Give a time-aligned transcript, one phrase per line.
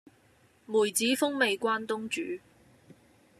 [0.65, 2.41] 梅子風味關東煮